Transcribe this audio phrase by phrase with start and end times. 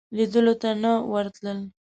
[0.15, 1.59] لیدلو ته نه ورتلل.